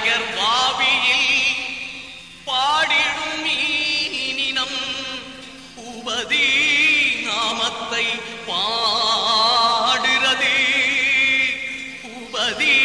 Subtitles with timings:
[0.00, 1.30] நாயகர் வாவியில்
[2.48, 4.76] பாடிடும் மீனினம்.
[5.90, 6.44] உபதி
[7.26, 8.04] நாமத்தை
[8.48, 10.52] பாடுறது.
[12.12, 12.76] உபதி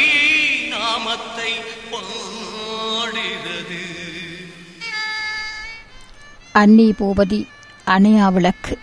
[0.73, 1.51] நாமத்தை
[1.91, 3.83] பாடுகிறது
[6.61, 7.41] அன்னி பூபதி
[7.87, 8.75] அணையா விளக்கு.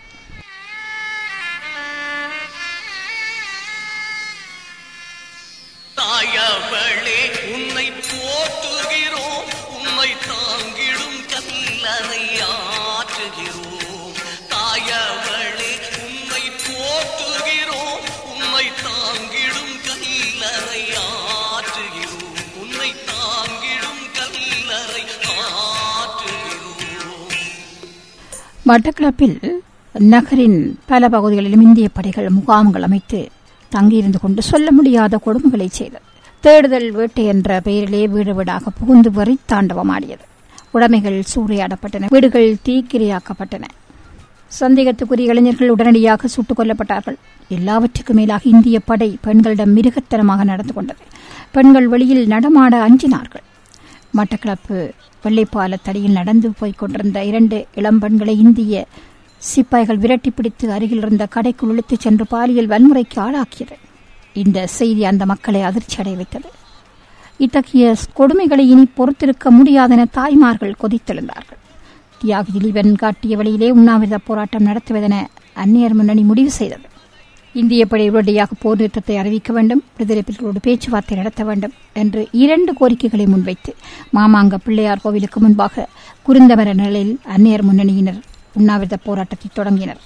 [28.70, 29.38] மட்டக்களப்பில்
[29.98, 33.28] நகரின் பல பகுதிகளிலும் இந்திய படைகள் முகாம்கள் அமைத்து
[33.68, 36.04] தங்கியிருந்து கொண்டு சொல்ல முடியாத கொடுமைகளை செய்தது.
[36.40, 40.26] தேடுதல் வேட்டை என்ற பெயரிலே வீடு வீடாக புகுந்து வரி தாண்டவமாடியது
[40.70, 43.64] உடைமைகள் சூறையாடப்பட்டன வீடுகள் தீக்கிரையாக்கப்பட்டன.
[44.60, 47.18] சந்தேகத்துக்குரிய இளைஞர்கள் உடனடியாக சுட்டுக் கொல்லப்பட்டார்கள்.
[47.48, 50.98] எல்லாவற்றுக்கும் மேலாக இந்திய படை பெண்களிடம் மிருகத்தனமாக நடந்து கொண்டது.
[51.50, 53.46] பெண்கள் வெளியில் நடமாட அஞ்சினார்கள்.
[54.16, 54.90] மட்டக்களப்பு
[55.24, 58.86] வெள்ளைப்பால தடியில் நடந்து போய்க் கொண்டிருந்த இரண்டு இளம்பெண்களை இந்திய
[59.36, 63.76] சிப்பாய்கள் விரட்டி பிடித்து அருகில் இருந்த கடைக்குள் இழுத்துச் சென்று பாலியல் வன்முறைக்கு ஆளாக்கியது.
[64.32, 66.48] இந்த செய்தி அந்த மக்களை அதிர்ச்சி அடைய வைத்தது.
[67.38, 71.60] இத்தகைய கொடுமைகளை இனி பொறுத்திருக்க முடியாதென தாய்மார்கள் கொதித்தெழுந்தார்கள்.
[72.24, 75.26] தியாகி திலீபன் காட்டிய வழியிலே உண்ணாவிரத போராட்டம் நடத்துவதென
[75.56, 76.86] அந்நியர் முன்னணி முடிவு செய்தது.
[77.54, 83.24] இந்திய படை உடனடியாக போர் நிறுத்தத்தை அறிவிக்க வேண்டும் விடுதலை புலிகளோடு பேச்சுவார்த்தை நடத்த வேண்டும் என்று இரண்டு கோரிக்கைகளை
[83.30, 83.72] முன்வைத்து
[84.16, 85.86] மாமாங்க பிள்ளையார் கோவிலுக்கு முன்பாக
[86.26, 88.20] குருந்தவர நிலையில் அந்நியர் முன்னணியினர்
[88.58, 90.00] உண்ணாவிரத போராட்டத்தை தொடங்கினர்.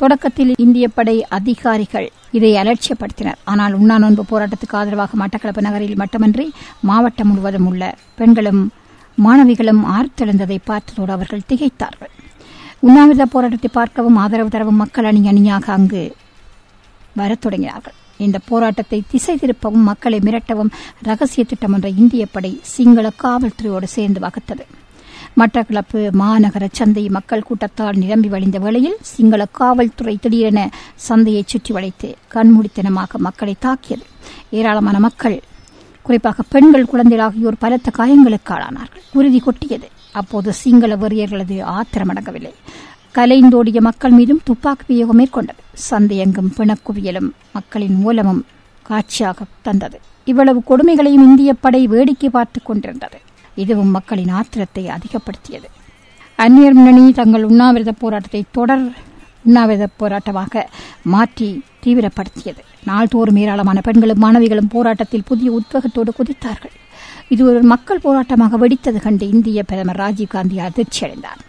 [0.00, 3.38] தொடக்கத்தில் இந்திய படை அதிகாரிகள் இதை அலட்சியப்படுத்தினர்.
[3.52, 6.46] ஆனால் உண்ணா நோன்பு போராட்டத்துக்கு ஆதரவாக மட்டக்களப்பு நகரில் மட்டுமன்றி
[6.90, 7.82] மாவட்டம் முழுவதும் உள்ள
[8.20, 8.62] பெண்களும்
[9.18, 12.12] மாணவிகளும் ஆர்த்தெழுந்ததை பார்த்ததோடு அவர்கள் திகைத்தார்கள்.
[12.86, 16.04] உண்ணாவிரத போராட்டத்தை பார்க்கவும் ஆதரவு தரவும் மக்கள் அணி அணியாக அங்கு
[17.14, 17.96] வரத் தொடங்கினார்கள்.
[18.18, 20.70] இந்த போராட்டத்தை திசை திருப்பவும் மக்களை மிரட்டவும்
[21.02, 24.64] ரகசிய திட்டம் என்ற இந்திய படை சிங்கள காவல்துறையோடு சேர்ந்து வகுத்தது.
[25.36, 33.18] மட்டக்களப்பு மாநகர சந்தை மக்கள் கூட்டத்தால் நிரம்பி வழிந்த வேளையில் சிங்கள காவல்துறை திடீரென சந்தையை சுற்றி வளைத்து கண்மூடித்தனமாக
[33.18, 34.04] மக்களை தாக்கியது.
[34.50, 35.42] ஏராளமான மக்கள்
[36.02, 39.88] குறிப்பாக பெண்கள் குழந்தைகள் ஆகியோர் பலத்த காயங்களுக்கு ஆளானார்கள் குருதி கொட்டியது.
[40.12, 42.52] அப்போது சிங்கள வெறியர்களது ஆத்திரமடங்கவில்லை.
[43.14, 45.60] கலைந்தோடிய மக்கள் மீதும் துப்பாக்கி பிரயோகம் மேற்கொண்டது.
[45.90, 48.44] சந்தையெங்கும் பிணக்குவியலும் மக்களின் மூலமும்
[48.82, 50.00] காட்சியாக தந்தது.
[50.24, 53.18] இவ்வளவு கொடுமைகளையும் இந்திய படை வேடிக்கை பார்த்துக் கொண்டிருந்தது.
[53.54, 55.68] இதுவும் மக்களின் ஆத்திரத்தை அதிகப்படுத்தியது.
[56.38, 58.92] அந்நியர் முன்னணி தங்கள் உண்ணாவிரத போராட்டத்தை தொடர்
[59.44, 60.64] உண்ணாவிரத போராட்டமாக
[61.02, 62.62] மாற்றி தீவிரப்படுத்தியது.
[62.84, 66.74] நாள்தோறும் ஏராளமான பெண்களும் மாணவிகளும் போராட்டத்தில் புதிய உத்வேகத்தோடு குதித்தார்கள்.
[67.28, 71.42] இது ஒரு மக்கள் போராட்டமாக வெடித்தது கண்டு இந்திய பிரதமர் ராஜீவ்காந்தி அதிர்ச்சி அடைந்தார்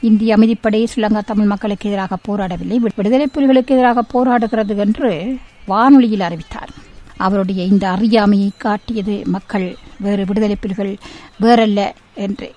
[0.00, 2.76] இந்திய அமைதிப்படை ஸ்ரீலங்கா தமிழ் மக்களுக்கு எதிராக போராடவில்லை.
[2.96, 6.72] விடுதலை புலிகளுக்கு எதிராக போராடுகிறது என்று வானொலியில் அறிவித்தார்.
[7.16, 10.96] அவருடைய இந்த அறியாமையை காட்டியது மக்கள் வேறு விடுதலை புலிகள்
[11.40, 11.80] வேறல்ல
[12.14, 12.52] என்று.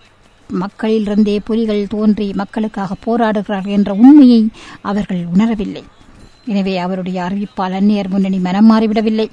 [0.49, 4.49] மக்களிலிருந்தே புலிகள் தோன்றி மக்களுக்காக போராடுகிறார்கள் என்ற உண்மையை
[4.81, 5.83] அவர்கள் உணரவில்லை.
[6.45, 9.29] எனவே அவருடைய அறிவிப்பால் அந்நியர் முன்னணி மனம் மாறிவிடவில்லை.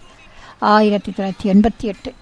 [0.58, 2.12] ஆயிரத்தி தொள்ளாயிரத்தி எண்பத்தி எட்டு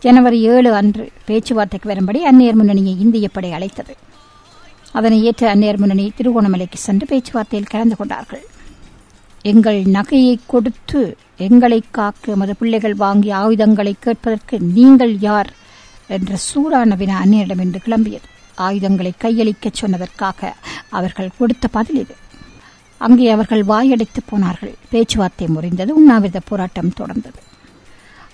[0.00, 3.94] ஜனவரி ஏழு அன்று பேச்சுவார்த்தைக்கு வரும்படி அந்நியர் முன்னணியை இந்திய படை அழைத்தது.
[4.96, 8.44] அதனை ஏற்ற அந்நேர் முன்னணி திருகோணமலைக்கு சென்று பேச்சுவார்த்தையில் கலந்து கொண்டார்கள்.
[9.42, 11.00] எங்கள் நகையை கொடுத்து
[11.46, 15.50] எங்களை காக்க எமது பிள்ளைகள் வாங்கிய ஆயுதங்களை கேட்பதற்கு நீங்கள் யார்?
[16.16, 18.28] என்ற சூடான வினா அந்நியரிடமிருந்து கிளம்பியது.
[18.66, 20.50] ஆயுதங்களை கையளிக்கச் சொன்னதற்காக
[20.90, 22.14] அவர்கள் கொடுத்த பதில் இது.
[23.00, 24.74] அங்கே அவர்கள் வாயடைத்து போனார்கள்.
[24.92, 25.90] பேச்சுவார்த்தை முறிந்தது.
[26.00, 27.40] உண்ணாவிரத போராட்டம் தொடர்ந்தது.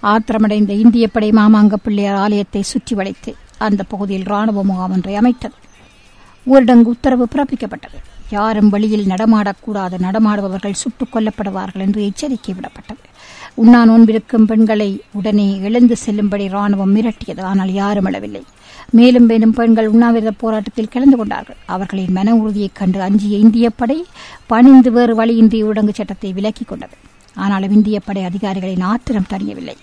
[0.02, 5.56] ஆத்திரமடைந்த இந்திய படை மாமாங்க பிள்ளையார் ஆலயத்தை சுற்றி வளைத்து அந்த பகுதியில் ராணுவ முகாம் ஒன்றை அமைத்தது.
[6.50, 7.98] ஊரடங்கு உத்தரவு பிறப்பிக்கப்பட்டது.
[8.30, 9.98] யாரும் வெளியில் நடமாடக்கூடாது.
[9.98, 13.10] நடமாடுபவர்கள் சுட்டுக் கொல்லப்படுவார்கள் என்று எச்சரிக்கை விடப்பட்டது.
[13.54, 17.40] உண்ணா நோன்பிருக்கும் பெண்களை உடனே எழுந்து செல்லும்படி ராணுவம் மிரட்டியது.
[17.40, 18.42] ஆனால் யாரும் எழவில்லை.
[18.90, 21.56] மேலும் மேலும் பெண்கள் உண்ணாவிரத போராட்டத்தில் கலந்து கொண்டார்கள்.
[21.64, 24.04] அவர்களின் மன உறுதியைக் கண்டு அஞ்சிய இந்திய படை
[24.46, 26.96] பணிந்து வேறு வழியின்றி ஊரடங்கு சட்டத்தை விலக்கிக் கொண்டது.
[27.34, 29.74] ஆனாலும் இந்திய படை அதிகாரிகளின் ஆத்திரம் தணியவில்லை.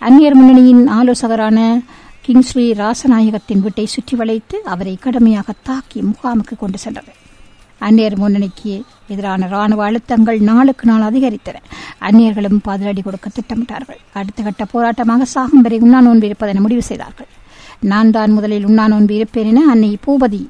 [0.00, 1.80] அந்நியர் முன்னணியின் ஆலோசகரான
[2.28, 7.12] கிங்ஸ்லி ராசநாயகத்தின் வீட்டை சுற்றி வளைத்து அவரை கடுமையாக தாக்கி முகாமுக்கு கொண்டு சென்றது.
[7.86, 8.72] அந்நியர் முன்னணிக்கு
[9.12, 11.62] எதிரான ராணுவ அழுத்தங்கள் நாளுக்கு நாள் அதிகரித்தன.
[12.08, 14.00] அந்நியர்களும் பதிலடி கொடுக்க திட்டமிட்டார்கள்.
[14.18, 17.30] அடுத்த கட்ட போராட்டமாக சாகும் வரை உண்ணா நோன்பு இருப்பதென முடிவு செய்தார்கள்.
[17.92, 20.42] நான் தான் முதலில் உண்ணா நோன்பு இருப்பேன் என அன்னை பூபதி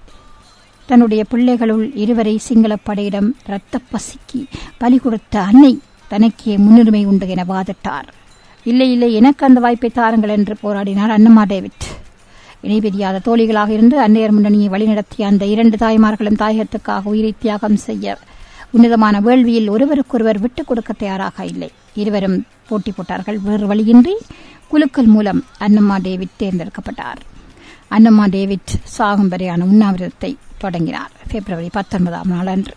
[0.88, 4.42] தன்னுடைய பிள்ளைகளுள் இருவரை சிங்கள படையிடம் இரத்த பசிக்கு
[4.82, 5.74] பலி கொடுத்த அன்னை
[6.10, 8.08] தனக்கே முன்னுரிமை உண்டு என வாதிட்டார்.
[8.70, 11.84] இல்லை இல்லை எனக்கு அந்த வாய்ப்பை தாருங்கள் என்று போராடினார் அன்னமா டேவிட்
[12.62, 18.16] இணைபிரியாத தோழிகளாக இருந்து அன்னையர் முன்னணியை வழிநடத்திய அந்த இரண்டு தாய்மார்களும் தாயகத்துக்காக உயிரை தியாகம் செய்ய
[18.72, 21.70] உன்னதமான வேள்வியில் ஒருவருக்கொருவர் விட்டுக் கொடுக்க தயாராக இல்லை.
[21.94, 22.36] இருவரும்
[22.68, 23.38] போட்டி போட்டார்கள்.
[23.46, 24.14] வேறு வழியின்றி
[24.68, 27.20] குலுக்கல் மூலம் அன்னம்மா டேவிட் தேர்ந்தெடுக்கப்பட்டார்.
[27.90, 31.12] அன்னம்மா டேவிட் சாகும் வரையான உண்ணாவிரதத்தை தொடங்கினார்.
[31.30, 32.76] பிப்ரவரி பத்தொன்பதாம் நாளன்று.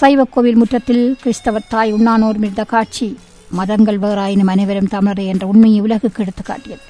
[0.00, 3.08] சைவ கோவில் முற்றத்தில் கிறிஸ்தவ தாய் உண்ணானோர் மிருந்த காட்சி
[3.52, 6.84] மதங்கள் வேறாயினும் அனைவரும் தமிழரே என்ற உண்மையை உலகுக்கு எடுத்து காட்டியது.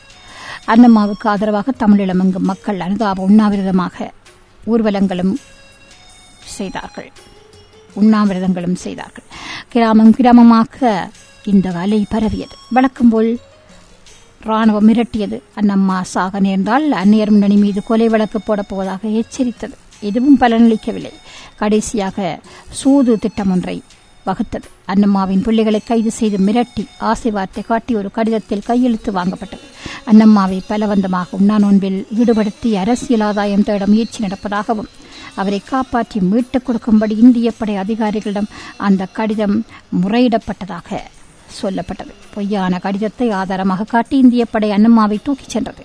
[0.66, 4.10] அன்னம்மாவுக்கு ஆதரவாக தமிழிலமெங்கும் மக்கள் அனுதாப உண்ணாவிரதமாக
[4.66, 5.32] ஊர்வலங்களும்
[6.56, 7.12] செய்தார்கள்.
[8.00, 9.24] உண்ணாவிரதங்களும் செய்தார்கள்.
[9.68, 10.90] கிராமம் கிராமமாக
[11.44, 12.56] இந்த அலை பரவியது.
[12.70, 13.38] வழக்கம் போல்
[14.46, 15.38] ராணுவம் மிரட்டியது.
[15.60, 19.76] அன்னம்மா சாக நேர்ந்தால் அந்நியர் முன்னணி மீது கொலை வழக்கு போடப்போவதாக எச்சரித்தது.
[20.00, 21.12] எதுவும் பலனளிக்கவில்லை.
[21.56, 23.82] கடைசியாக சூது திட்டம் ஒன்றை
[24.24, 24.68] வகுத்தது.
[24.88, 29.66] அன்னம்மாவின் பிள்ளைகளை கைது செய்து மிரட்டி ஆசை வார்த்தை காட்டி ஒரு கடிதத்தில் கையெழுத்து வாங்கப்பட்டது.
[30.06, 34.90] அன்னம்மாவை பலவந்தமாக உண்ணாநோன்பில் ஈடுபடுத்தி அரசியல் ஆதாயம் தேட முயற்சி நடப்பதாகவும்
[35.34, 39.64] அவரை காப்பாற்றி மீட்டுக் கொடுக்கும்படி இந்திய படை அதிகாரிகளிடம் அந்த கடிதம்
[40.02, 40.98] முறையிடப்பட்டதாக
[41.62, 42.12] சொல்லப்பட்டது.
[42.34, 45.84] பொய்யான கடிதத்தை ஆதாரமாக காட்டி இந்திய படை அன்னம்மாவை தூக்கிச் சென்றது.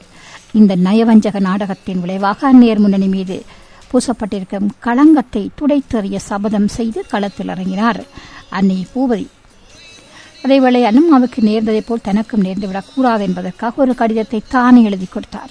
[0.54, 3.46] இந்த நயவஞ்சக நாடகத்தின் விளைவாக அந்நியர் முன்னணி மீது
[3.92, 8.02] பூசப்பட்டிருக்கும் களங்கத்தை துடைத்தெறிய சபதம் செய்து களத்தில் இறங்கினார்.
[8.50, 9.28] அன்னை பூபதி.
[10.44, 15.50] அதேவேளை அனுமாவுக்கு நேர்ந்ததைப் போல் தனக்கும் நேர்ந்துவிடக் கூடாது என்பதற்காக ஒரு கடிதத்தை தானே எழுதி கொடுத்தார்.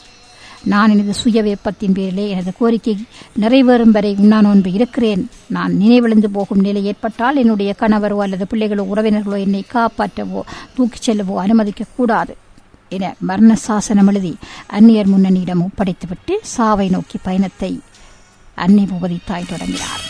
[0.64, 2.94] நான் எனது சுய விருப்பத்தின் பேரிலே எனது கோரிக்கை
[3.40, 5.30] நிறைவேறும் வரை நான் நோன்பு இருக்கிறேன்.
[5.46, 10.40] நான் நினைவிழந்து போகும் நிலை ஏற்பட்டால் என்னுடைய கணவரோ அல்லது பிள்ளைகளோ உறவினர்களோ என்னை காப்பாற்றவோ
[10.76, 12.36] தூக்கிச் செல்லவோ அனுமதிக்க கூடாது
[12.88, 14.36] என மரண சாசனம் எழுதி
[14.72, 17.80] அந்நியர் முன்னணியிடம் ஒப்படைத்துவிட்டு சாவை நோக்கி பயணத்தை
[18.56, 20.02] அன்னை பூபதி தாய் தொடங்கினார்.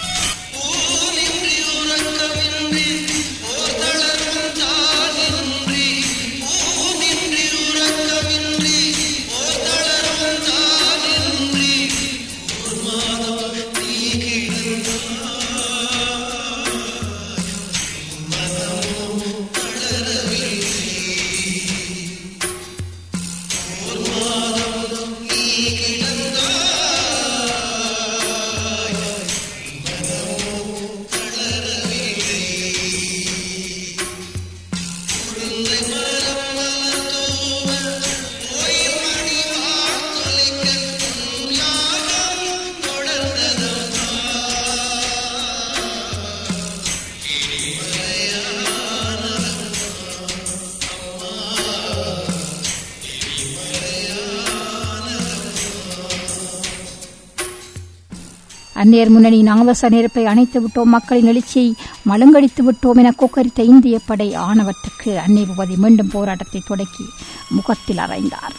[58.86, 60.92] அந்நேர் முன்னணியின் அவசர நெருப்பை அணைத்து விட்டோம்.
[60.94, 61.74] மக்களின் எழுச்சியை
[62.08, 67.04] மலங்கடித்து விட்டோம் என கொக்கரித்த இந்திய படை ஆணவத்துக்கு அன்னை பூபதி மீண்டும் போராட்டத்தை தொடக்கி
[67.48, 68.54] முகத்தில் அறைந்தார்.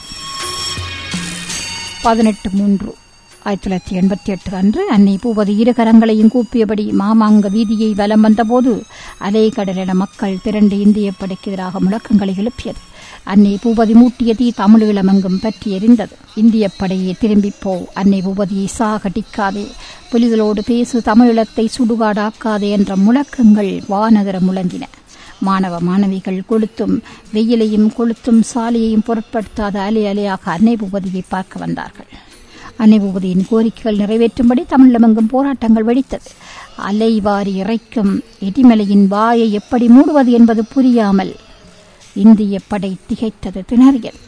[2.01, 2.95] பதினெட்டு மூன்று.
[3.43, 8.83] ஆயிரத்தி தொள்ளாயிரத்தி எண்பத்தி எட்டு அன்று அன்னை பூபதி இரு கரங்களையும் கூப்பியபடி மாமாங்க வீதியை வலம் வந்தபோது
[9.17, 12.79] அலை கடலின மக்கள் திரண்டு இந்திய படைக்கு எதிராக முழக்கங்களை எழுப்பியது.
[13.31, 16.13] அன்னை பூபதி மூட்டியதீ தமிழீழமெங்கும் பற்றி எரிந்தது.
[16.35, 17.87] இந்திய படையை திரும்பிப் போ.
[17.93, 19.65] அன்னை பூபதியை சாகடிக்காதே.
[20.11, 24.83] புலிகளோடு பேசு தமிழீழத்தை சுடுகாடாக்காதே என்ற முழக்கங்கள் வானதர முழங்கின.
[25.39, 26.95] மாணவ மாணவிகள் கொளுத்தும்
[27.33, 32.09] வெயிலையும் கொளுத்தும் சாலையையும் பொருட்படுத்தாத அலை அலையாக அன்னை பூபதியை பார்க்க வந்தார்கள்.
[32.77, 36.29] அன்னை பூபதியின் கோரிக்கைகள் நிறைவேற்றும்படி தமிழமெங்கும் போராட்டங்கள் வெடித்தது.
[36.75, 41.35] அலை வாரி இறைக்கும் எடிமலையின் வாயை எப்படி மூடுவது என்பது புரியாமல்
[42.23, 44.19] இந்திய படை திகைத்தது திணறியது.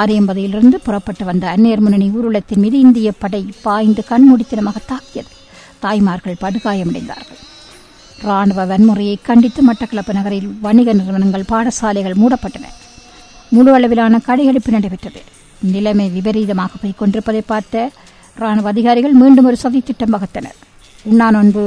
[0.00, 5.32] ஆரியம்பதையிலிருந்து புறப்பட்டு வந்த அந்நேர் முன்னணி ஊர்வலத்தின் மீது இந்திய படை பாய்ந்து கண்மூடித்தனமாக தாக்கியது.
[5.84, 7.40] தாய்மார்கள் படுகாயமடைந்தார்கள்.
[8.22, 12.66] ராணுவ வன்முறையை கண்டித்து மட்டக்களப்பு நகரில் வணிக நிறுவனங்கள் பாடசாலைகள் மூடப்பட்டன.
[13.50, 15.20] முழு அளவிலான கடையெடுப்பு நடைபெற்றது.
[15.74, 17.90] நிலைமை விபரீதமாக போய் கொண்டிருப்பதை பார்த்த
[18.42, 20.58] ராணுவ அதிகாரிகள் மீண்டும் ஒரு சதி திட்டம் வகுத்தனர்.
[21.10, 21.64] உண்ணாநோன்பு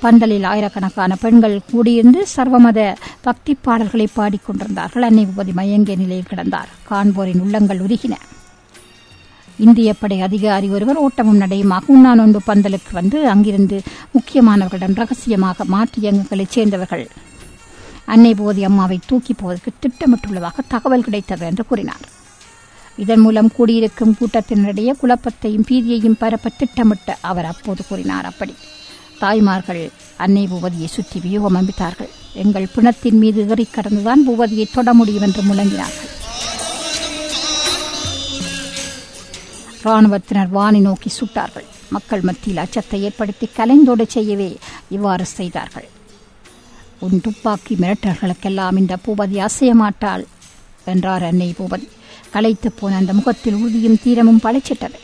[0.00, 5.00] பந்தலில் ஆயிரக்கணக்கான பெண்கள் கூடியிருந்து சர்வமத பக்தி பாடல்களை பாடிக்கொண்டிருந்தார்கள்.
[5.00, 6.70] அன்னை பூபதி மயங்கிய நிலையில் கிடந்தார்.
[6.90, 8.14] காண்போரின் உள்ளங்கள் உருகின.
[9.58, 13.82] இந்திய படை அதிகாரி ஒருவர் ஓட்டமும் நடையுமாக உண்ணாநோன்பு பந்தலுக்கு வந்து அங்கிருந்து
[14.14, 17.06] முக்கியமானவர்களிடம் ரகசியமாக மாற்று இயங்குகளைச் சேர்ந்தவர்கள்.
[18.04, 22.04] அன்னை போதி அம்மாவை தூக்கி போவதற்கு திட்டமிட்டுள்ளதாக தகவல் கிடைத்தது என்று கூறினார்.
[22.96, 28.54] இதன் மூலம் கூடியிருக்கும் கூட்டத்தினரிடையே குழப்பத்தையும் பீதியையும் பரப்ப திட்டமிட்ட அவர் அப்போது கூறினார் அப்படி.
[29.22, 29.84] தாய்மார்கள்
[30.24, 32.12] அன்னை பூபதியை சுற்றி வியூகம் அமைத்தார்கள்.
[32.42, 36.10] எங்கள் பிணத்தின் மீது ஏறி கடந்துதான் பூபதியை தொட முடியும் என்று முழங்கினார்கள்.
[39.82, 41.66] இராணுவத்தினர் வானை நோக்கி சுட்டார்கள்.
[41.96, 44.48] மக்கள் மத்தியில் அச்சத்தை ஏற்படுத்தி கலைந்தோடு செய்யவே
[44.96, 45.88] இவ்வாறு செய்தார்கள்.
[47.06, 50.24] உன் துப்பாக்கி மிரட்டல்களுக்கெல்லாம் இந்த பூபதி அசையமாட்டாள்
[50.92, 51.88] என்றார் அன்னை பூபதி.
[52.34, 54.98] களைத்து போன அந்த முகத்தில் உறுதியும் தீரமும் பழைச்சிட்டது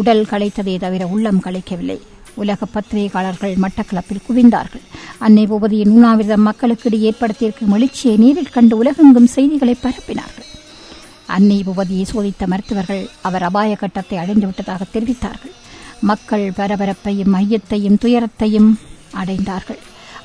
[0.00, 1.98] உடல் களைத்ததே தவிர உள்ளம் களைக்கவில்லை.
[2.42, 4.84] உலக பத்திரிகையாளர்கள் மட்டக்களப்பில் குவிந்தார்கள்.
[5.18, 10.48] அன்னை பூபதியின் உண்ணாவிரதம் மக்களுக்கிடையே ஏற்படுத்தியிருக்கும் எழுச்சியை நேரில் கண்டு உலகெங்கும் செய்திகளை பரப்பினார்கள்.
[11.36, 15.54] அன்னை பூபதியை சோதித்த மருத்துவர்கள் அவர் அபாய கட்டத்தை அடைந்து விட்டதாக தெரிவித்தார்கள்.
[16.10, 18.70] மக்கள் பரபரப்பையும் ஐயத்தையும் துயரத்தையும்
[19.22, 19.80] அடைந்தார்கள்.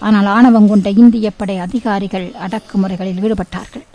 [0.07, 3.85] ஆனால் ஆணவம் கொண்ட இந்திய படை அதிகாரிகள் அடக்குமுறைகளில் ஈடுபட்டார்கள்.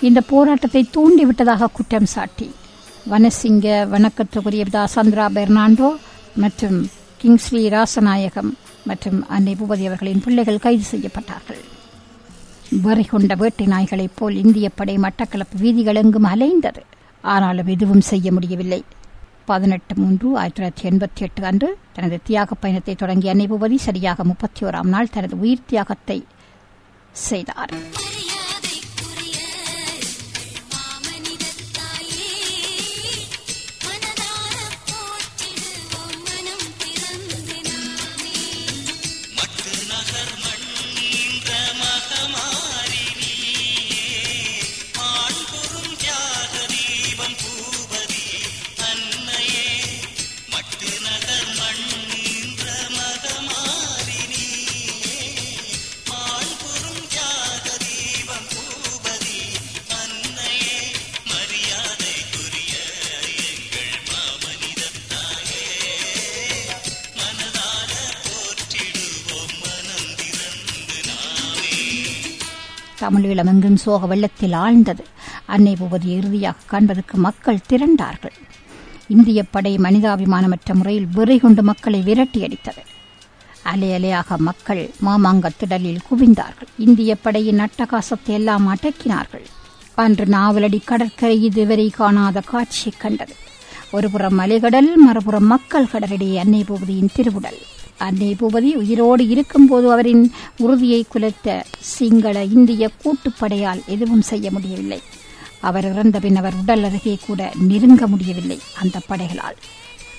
[0.00, 2.48] இந்த போராட்டத்தை தூண்டிவிட்டதாக குற்றம் சாட்டி.
[3.12, 5.90] வனசிங்க வணக்கத்துக்குரிய சந்திரா பெர்னாண்டோ
[6.36, 6.90] மற்றும்
[7.22, 8.50] கிங்ஸ்லி ராசநாயகம்
[8.84, 11.62] மற்றும் அன்னை பூபதி அவர்களின் பிள்ளைகள் கைது செய்யப்பட்டார்கள்.
[12.82, 16.82] வரி கொண்ட வேட்டை நாய்களைப் போல் இந்திய படை மட்டக்களப்பு வீதிகள் எங்கும் அலைந்தது.
[17.22, 18.84] ஆனாலும் எதுவும் செய்ய முடியவில்லை.
[19.44, 24.66] பதினெட்டு மூன்று ஆயிரத்தி தொள்ளாயிரத்தி எண்பத்தி எட்டு அன்று தனது தியாக பயணத்தை தொடங்கிய அன்னை பூபதி சரியாக முப்பத்தி
[24.66, 26.24] ஓராம் நாள் தனது உயிர் தியாகத்தை
[27.12, 27.74] செய்தார்.
[73.06, 75.04] தமிழீழமெங்கும் சோக வெள்ளத்தில் ஆழ்ந்தது.
[75.46, 78.36] அன்னை பூபதி இறுதியாக காண்பதற்கு மக்கள் திரண்டார்கள்.
[79.08, 82.82] இந்திய படை மனிதாபிமானமற்ற முறையில் வெறி கொண்டு மக்களை விரட்டியடித்தது.
[83.62, 86.70] அலை அலையாக மக்கள் மாமாங்கத்திடலில் குவிந்தார்கள்.
[86.78, 89.46] இந்திய படையின் அட்டகாசத்தை எல்லாம் அடக்கினார்கள்.
[89.94, 93.34] அன்று நாவலடி கடற்கரை இதுவரை காணாத காட்சி கண்டது.
[93.90, 97.60] ஒருபுறம் மலைகடல் மறுபுறம் மக்கள் கடலிடையே அன்னை பூபதியின் திருவுடல்.
[97.98, 105.00] அன்னை பூபதி உயிரோடு இருக்கும்போது அவரின் உறுதியை குலைத்த சிங்கள இந்திய கூட்டுப்படையால் எதுவும் செய்ய முடியவில்லை.
[105.60, 109.56] அவர் இறந்த பின் அவர் உடல் அருகே கூட நெருங்க முடியவில்லை அந்த படைகளால்.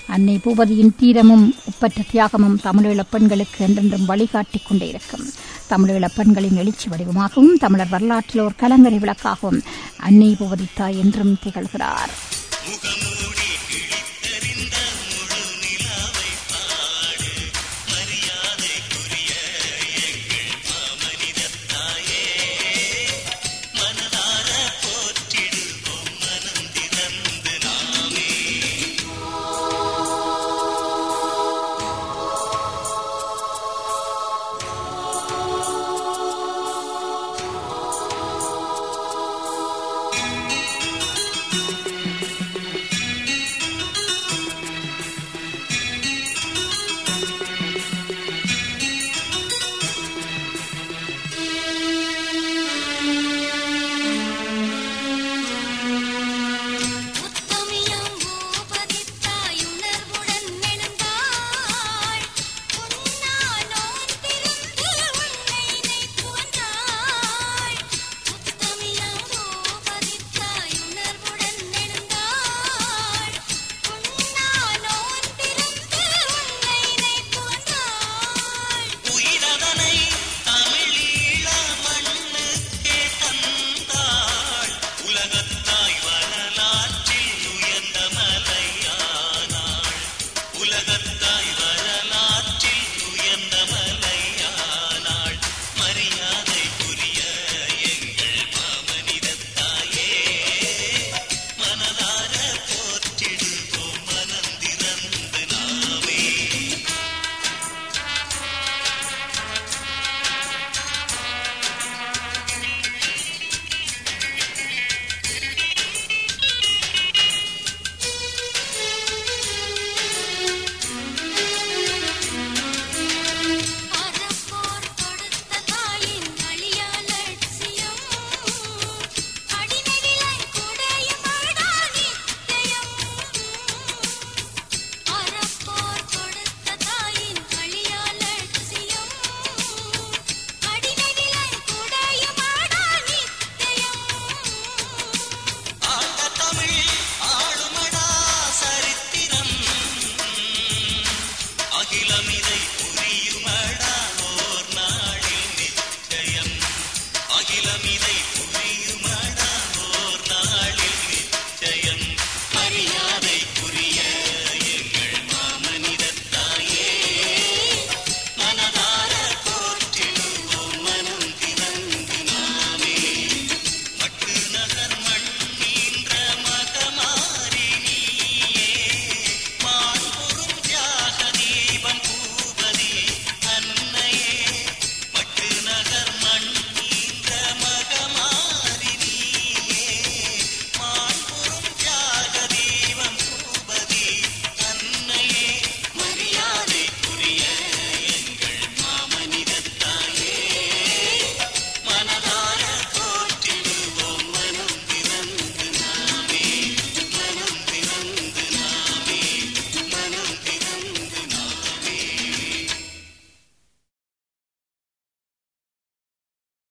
[0.08, 5.26] அன்னை பூபதியின் தீரமும் உப்பற்ற தியாகமும் தமிழீழ பெண்களுக்கு என்றென்றும் வழிகாட்டிக் கொண்டே இருக்கும்.
[5.70, 9.62] தமிழீழப் பெண்களின் எழுச்சி வடிவமாகவும் தமிழர் வரலாற்றில் ஒரு கலங்கரை விளக்காகவும்
[9.98, 12.14] அன்னை பூபதி தாய் என்றும் திகழ்கிறார்.